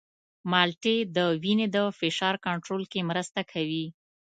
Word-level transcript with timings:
مالټې 0.51 0.97
د 1.15 1.17
وینې 1.41 1.67
د 1.75 1.77
فشار 1.99 2.35
کنټرول 2.45 2.83
کې 2.91 3.07
مرسته 3.09 3.41
کوي. 3.51 3.85